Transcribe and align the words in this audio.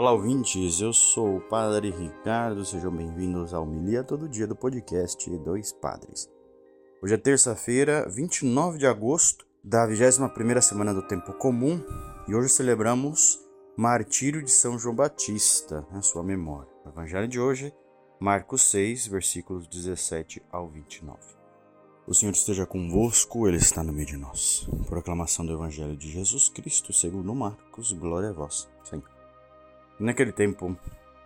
Olá, 0.00 0.12
ouvintes. 0.12 0.80
Eu 0.80 0.94
sou 0.94 1.36
o 1.36 1.40
Padre 1.42 1.90
Ricardo. 1.90 2.64
Sejam 2.64 2.90
bem-vindos 2.90 3.52
ao 3.52 3.66
Milia 3.66 4.02
Todo 4.02 4.30
Dia 4.30 4.46
do 4.46 4.56
podcast 4.56 5.28
Dois 5.40 5.74
Padres. 5.74 6.26
Hoje 7.02 7.12
é 7.12 7.18
terça-feira, 7.18 8.08
29 8.08 8.78
de 8.78 8.86
agosto 8.86 9.46
da 9.62 9.86
21ª 9.86 10.62
semana 10.62 10.94
do 10.94 11.06
Tempo 11.06 11.34
Comum 11.34 11.84
e 12.26 12.34
hoje 12.34 12.48
celebramos 12.48 13.38
Martírio 13.76 14.42
de 14.42 14.50
São 14.50 14.78
João 14.78 14.94
Batista, 14.94 15.86
na 15.92 16.00
sua 16.00 16.22
memória. 16.22 16.72
O 16.86 16.88
evangelho 16.88 17.28
de 17.28 17.38
hoje, 17.38 17.70
Marcos 18.18 18.62
6, 18.70 19.06
versículos 19.06 19.68
17 19.68 20.42
ao 20.50 20.66
29. 20.70 21.18
O 22.06 22.14
Senhor 22.14 22.32
esteja 22.32 22.64
convosco, 22.64 23.46
Ele 23.46 23.58
está 23.58 23.84
no 23.84 23.92
meio 23.92 24.06
de 24.06 24.16
nós. 24.16 24.66
Proclamação 24.86 25.44
do 25.44 25.52
Evangelho 25.52 25.94
de 25.94 26.10
Jesus 26.10 26.48
Cristo, 26.48 26.90
segundo 26.90 27.34
Marcos, 27.34 27.92
glória 27.92 28.30
a 28.30 28.32
vós, 28.32 28.66
Senhor. 28.82 29.09
Naquele 30.00 30.32
tempo, 30.32 30.74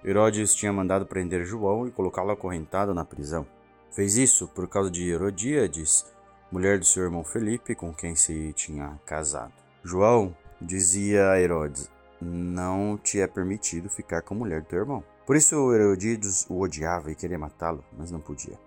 Herodes 0.05 0.52
tinha 0.52 0.73
mandado 0.73 1.06
prender 1.06 1.45
João 1.45 1.87
e 1.87 1.92
colocá-lo 1.92 2.33
acorrentado 2.33 2.92
na 2.92 3.05
prisão. 3.05 3.47
Fez 3.92 4.16
isso 4.16 4.48
por 4.48 4.66
causa 4.66 4.91
de 4.91 5.09
Herodíades, 5.09 6.05
mulher 6.50 6.80
do 6.80 6.84
seu 6.84 7.05
irmão 7.05 7.23
Felipe, 7.23 7.77
com 7.77 7.95
quem 7.95 8.16
se 8.16 8.52
tinha 8.52 8.98
casado. 9.06 9.52
João 9.84 10.37
dizia 10.60 11.30
a 11.30 11.41
Herodes: 11.41 11.88
Não 12.20 12.98
te 12.98 13.20
é 13.20 13.28
permitido 13.28 13.88
ficar 13.88 14.23
com 14.23 14.34
a 14.34 14.38
mulher 14.38 14.62
do 14.62 14.66
teu 14.66 14.80
irmão. 14.80 15.05
Por 15.25 15.36
isso 15.36 15.72
Herodíades 15.72 16.45
o 16.50 16.59
odiava 16.59 17.12
e 17.12 17.14
queria 17.14 17.38
matá-lo, 17.38 17.84
mas 17.97 18.11
não 18.11 18.20
podia. 18.20 18.59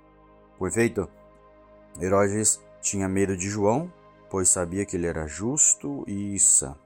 Com 0.58 0.66
efeito, 0.66 1.10
Herodes 2.00 2.62
tinha 2.80 3.10
medo 3.10 3.36
de 3.36 3.50
João, 3.50 3.92
pois 4.30 4.48
sabia 4.48 4.86
que 4.86 4.96
ele 4.96 5.06
era 5.06 5.28
justo 5.28 6.06
e 6.08 6.40
santo, 6.40 6.80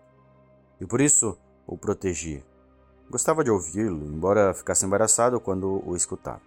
e 0.80 0.88
por 0.88 1.00
isso 1.00 1.38
o 1.68 1.78
protegia. 1.78 2.44
Gostava 3.12 3.44
de 3.44 3.52
ouvi-lo, 3.52 4.06
embora 4.06 4.54
ficasse 4.54 4.86
embaraçado 4.86 5.38
quando 5.38 5.84
o 5.86 5.98
escutava. 5.98 6.40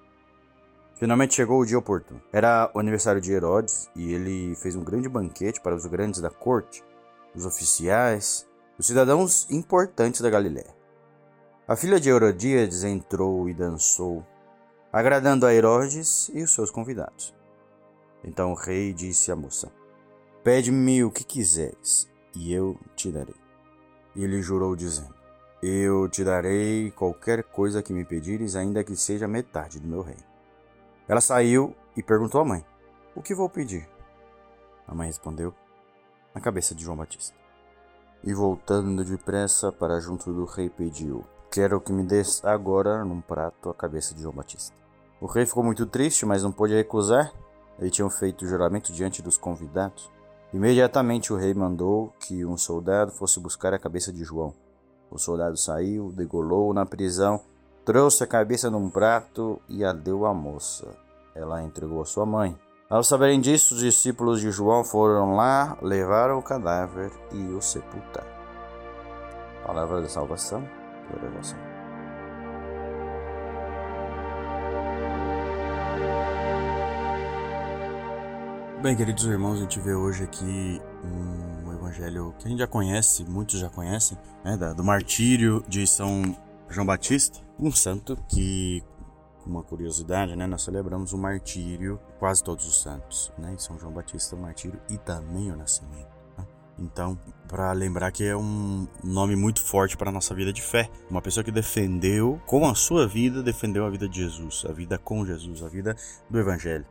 Finalmente 0.95 1.35
chegou 1.35 1.61
o 1.61 1.67
dia 1.67 1.79
oportuno. 1.79 2.23
Era 2.33 2.71
o 2.73 2.79
aniversário 2.79 3.21
de 3.21 3.31
Herodes 3.31 3.91
e 3.95 4.15
ele 4.15 4.57
fez 4.57 4.75
um 4.75 4.83
grande 4.83 5.07
banquete 5.07 5.61
para 5.61 5.75
os 5.75 5.85
grandes 5.85 6.23
da 6.23 6.31
corte, 6.31 6.83
os 7.35 7.45
oficiais, 7.45 8.49
os 8.79 8.87
cidadãos 8.87 9.47
importantes 9.51 10.23
da 10.23 10.31
Galiléia. 10.31 10.75
A 11.69 11.77
filha 11.77 12.01
de 12.01 12.09
Herodíades 12.09 12.83
entrou 12.83 13.47
e 13.47 13.53
dançou, 13.53 14.25
agradando 14.91 15.45
a 15.45 15.53
Herodes 15.53 16.31
e 16.33 16.43
os 16.43 16.55
seus 16.55 16.71
convidados. 16.71 17.35
Então 18.25 18.53
o 18.53 18.57
rei 18.57 18.95
disse 18.95 19.31
à 19.31 19.37
moça: 19.37 19.71
Pede-me 20.43 21.05
o 21.05 21.11
que 21.11 21.25
quiseres, 21.25 22.09
e 22.35 22.55
eu 22.55 22.81
te 22.97 23.13
darei. 23.13 23.37
E 24.17 24.25
ele 24.25 24.41
jurou, 24.41 24.75
dizendo: 24.75 25.24
Eu 25.67 26.07
te 26.11 26.23
darei 26.23 26.91
qualquer 26.91 27.43
coisa 27.43 27.83
que 27.83 27.95
me 27.95 28.05
pedires, 28.05 28.55
ainda 28.55 28.85
que 28.85 28.95
seja 28.95 29.27
metade 29.27 29.81
do 29.81 29.89
meu 29.89 30.03
reino. 30.03 30.23
Ela 31.09 31.23
saiu 31.23 31.75
e 31.97 32.03
perguntou 32.03 32.43
à 32.43 32.45
mãe: 32.45 32.63
O 33.17 33.23
que 33.23 33.35
vou 33.35 33.49
pedir? 33.49 33.89
A 34.87 34.95
mãe 34.95 35.07
respondeu: 35.07 35.55
A 36.35 36.41
cabeça 36.41 36.75
de 36.75 36.85
João 36.85 36.99
Batista. 36.99 37.35
E 38.23 38.35
voltando 38.35 39.03
depressa 39.03 39.73
para 39.73 40.01
junto 40.01 40.35
do 40.35 40.45
rei, 40.45 40.69
pediu: 40.69 41.25
Quero 41.51 41.81
que 41.81 41.95
me 41.95 42.03
des 42.03 42.45
agora 42.45 43.03
num 43.03 43.23
prato 43.23 43.71
a 43.71 43.75
cabeça 43.75 44.15
de 44.15 44.21
João 44.21 44.35
Batista. 44.35 44.77
O 45.19 45.25
rei 45.25 45.47
ficou 45.47 45.65
muito 45.65 45.87
triste, 45.87 46.27
mas 46.27 46.43
não 46.43 46.53
pôde 46.53 46.75
recusar 46.75 47.33
eles 47.79 47.93
tinham 47.93 48.11
feito 48.11 48.47
juramento 48.47 48.93
diante 48.93 49.23
dos 49.23 49.37
convidados. 49.37 50.11
Imediatamente 50.53 51.33
o 51.33 51.37
rei 51.37 51.53
mandou 51.53 52.13
que 52.21 52.45
um 52.45 52.57
soldado 52.57 53.11
fosse 53.11 53.41
buscar 53.41 53.75
a 53.75 53.79
cabeça 53.79 54.13
de 54.13 54.23
João. 54.23 54.55
O 55.15 55.19
soldado 55.19 55.57
saiu, 55.57 56.11
degolou 56.11 56.75
na 56.75 56.85
prisão, 56.85 57.41
trouxe 57.85 58.25
a 58.25 58.27
cabeça 58.27 58.69
num 58.69 58.91
prato 58.91 59.61
e 59.69 59.85
a 59.85 59.93
deu 59.93 60.27
à 60.27 60.35
moça. 60.35 60.89
Ela 61.37 61.59
a 61.59 61.63
entregou 61.63 62.03
à 62.03 62.05
sua 62.05 62.27
mãe. 62.27 62.59
Ao 62.91 63.05
saberem 63.05 63.41
disso, 63.41 63.75
os 63.75 63.81
discípulos 63.81 64.41
de 64.41 64.51
João 64.51 64.83
foram 64.83 65.37
lá, 65.37 65.79
levaram 65.81 66.39
o 66.39 66.43
cadáver 66.43 67.13
e 67.33 67.55
o 67.55 67.63
sepultaram. 67.63 68.35
Palavra 69.65 70.03
da 70.03 70.09
salvação, 70.09 70.69
glória 71.09 71.29
a 71.29 71.74
Bem, 78.85 78.95
queridos 78.95 79.25
irmãos, 79.25 79.55
a 79.55 79.63
gente 79.63 79.81
vê 79.81 79.95
hoje 79.95 80.25
aqui 80.25 80.79
um 81.03 81.73
evangelho 81.73 82.35
que 82.39 82.47
a 82.47 82.51
gente 82.51 82.59
já 82.59 82.67
conhece, 82.67 83.25
muitos 83.25 83.59
já 83.59 83.71
conhecem, 83.71 84.19
né, 84.45 84.59
do 84.75 84.85
martírio 84.85 85.65
de 85.67 85.87
São 85.87 86.37
João 86.69 86.85
Batista, 86.85 87.39
um 87.59 87.73
santo 87.73 88.15
que, 88.29 88.85
com 89.43 89.49
uma 89.49 89.63
curiosidade, 89.63 90.37
né, 90.37 90.47
nós 90.47 90.65
celebramos 90.65 91.15
o 91.15 91.19
martírio 91.19 91.99
quase 92.19 92.45
todos 92.45 92.69
os 92.69 92.83
santos, 92.83 93.33
né, 93.39 93.55
São 93.57 93.79
João 93.79 93.91
Batista, 93.91 94.37
o 94.37 94.39
martírio 94.39 94.79
e 94.91 94.99
também 94.99 95.51
o 95.51 95.57
nascimento. 95.57 96.13
Né? 96.37 96.47
Então, 96.79 97.19
para 97.49 97.73
lembrar 97.73 98.13
que 98.13 98.23
é 98.23 98.37
um 98.37 98.87
nome 99.03 99.35
muito 99.35 99.63
forte 99.63 99.97
para 99.97 100.11
a 100.11 100.13
nossa 100.13 100.35
vida 100.35 100.53
de 100.53 100.61
fé, 100.61 100.91
uma 101.09 101.23
pessoa 101.23 101.43
que 101.43 101.51
defendeu, 101.51 102.39
com 102.45 102.69
a 102.69 102.75
sua 102.75 103.09
vida, 103.09 103.43
defendeu 103.43 103.87
a 103.87 103.89
vida 103.89 104.07
de 104.07 104.21
Jesus, 104.21 104.63
a 104.69 104.73
vida 104.75 104.99
com 104.99 105.25
Jesus, 105.25 105.63
a 105.63 105.69
vida 105.71 105.97
do 106.29 106.39
Evangelho 106.39 106.85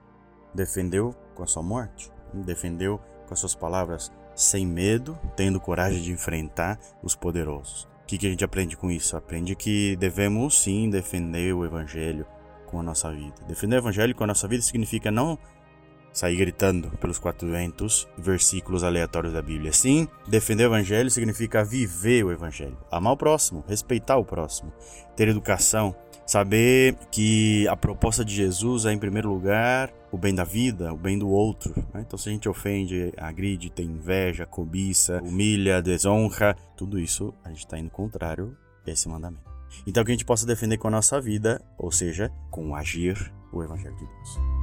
defendeu 0.53 1.15
com 1.35 1.43
a 1.43 1.47
sua 1.47 1.63
morte, 1.63 2.11
defendeu 2.33 2.99
com 3.27 3.33
as 3.33 3.39
suas 3.39 3.55
palavras 3.55 4.11
sem 4.35 4.65
medo, 4.65 5.17
tendo 5.35 5.59
coragem 5.59 6.01
de 6.01 6.11
enfrentar 6.11 6.79
os 7.01 7.15
poderosos. 7.15 7.87
O 8.03 8.05
que, 8.05 8.17
que 8.17 8.27
a 8.27 8.29
gente 8.29 8.43
aprende 8.43 8.75
com 8.75 8.91
isso? 8.91 9.15
Aprende 9.15 9.55
que 9.55 9.95
devemos 9.95 10.61
sim 10.61 10.89
defender 10.89 11.53
o 11.53 11.65
evangelho 11.65 12.25
com 12.65 12.79
a 12.79 12.83
nossa 12.83 13.11
vida. 13.11 13.35
Defender 13.47 13.77
o 13.77 13.79
evangelho 13.79 14.15
com 14.15 14.23
a 14.23 14.27
nossa 14.27 14.47
vida 14.47 14.61
significa 14.61 15.11
não 15.11 15.37
sair 16.13 16.37
gritando 16.37 16.89
pelos 16.99 17.17
quatro 17.17 17.49
ventos 17.49 18.07
versículos 18.17 18.83
aleatórios 18.83 19.33
da 19.33 19.41
Bíblia. 19.41 19.73
Sim, 19.73 20.07
defender 20.27 20.63
o 20.63 20.67
evangelho 20.67 21.09
significa 21.09 21.65
viver 21.65 22.23
o 22.23 22.31
evangelho, 22.31 22.77
amar 22.91 23.13
o 23.13 23.17
próximo, 23.17 23.65
respeitar 23.67 24.17
o 24.17 24.23
próximo, 24.23 24.71
ter 25.15 25.27
educação, 25.27 25.95
saber 26.25 26.95
que 27.11 27.67
a 27.67 27.75
proposta 27.75 28.23
de 28.23 28.33
Jesus 28.33 28.85
é 28.85 28.93
em 28.93 28.99
primeiro 28.99 29.29
lugar 29.29 29.91
o 30.11 30.17
bem 30.17 30.33
da 30.33 30.43
vida, 30.43 30.93
o 30.93 30.97
bem 30.97 31.17
do 31.17 31.27
outro. 31.27 31.73
Né? 31.93 32.03
Então, 32.05 32.17
se 32.17 32.29
a 32.29 32.31
gente 32.31 32.47
ofende, 32.47 33.11
agride, 33.17 33.71
tem 33.71 33.87
inveja, 33.87 34.45
cobiça, 34.45 35.19
humilha, 35.23 35.81
desonra, 35.81 36.55
tudo 36.77 36.99
isso 36.99 37.33
a 37.43 37.49
gente 37.49 37.59
está 37.59 37.79
indo 37.79 37.89
contrário 37.89 38.55
a 38.85 38.91
esse 38.91 39.09
mandamento. 39.09 39.51
Então, 39.87 40.03
que 40.03 40.11
a 40.11 40.13
gente 40.13 40.25
possa 40.25 40.45
defender 40.45 40.77
com 40.77 40.87
a 40.87 40.91
nossa 40.91 41.19
vida, 41.19 41.59
ou 41.77 41.91
seja, 41.91 42.31
com 42.51 42.75
agir 42.75 43.33
o 43.51 43.63
Evangelho 43.63 43.95
de 43.95 44.05
Deus. 44.05 44.62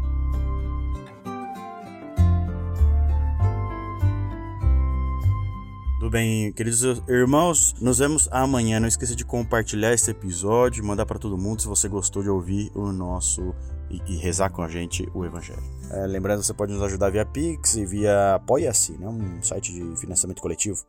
Tudo 6.10 6.18
bem, 6.18 6.52
queridos 6.52 6.82
irmãos, 7.08 7.72
nos 7.80 7.98
vemos 8.00 8.28
amanhã. 8.32 8.80
Não 8.80 8.88
esqueça 8.88 9.14
de 9.14 9.24
compartilhar 9.24 9.92
esse 9.92 10.10
episódio, 10.10 10.84
mandar 10.84 11.06
para 11.06 11.20
todo 11.20 11.38
mundo 11.38 11.62
se 11.62 11.68
você 11.68 11.88
gostou 11.88 12.20
de 12.20 12.28
ouvir 12.28 12.68
o 12.74 12.90
nosso 12.90 13.54
e, 13.88 14.02
e 14.08 14.16
rezar 14.16 14.50
com 14.50 14.60
a 14.60 14.68
gente 14.68 15.08
o 15.14 15.24
Evangelho. 15.24 15.62
É, 15.88 16.08
lembrando, 16.08 16.42
você 16.42 16.52
pode 16.52 16.72
nos 16.72 16.82
ajudar 16.82 17.10
via 17.10 17.24
Pix 17.24 17.76
e 17.76 17.86
via 17.86 18.34
Apoia-se, 18.34 18.98
né? 18.98 19.06
um 19.06 19.40
site 19.40 19.72
de 19.72 20.00
financiamento 20.00 20.42
coletivo. 20.42 20.84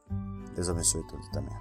Deus 0.55 0.67
abençoe 0.67 1.05
todos 1.05 1.29
também. 1.29 1.53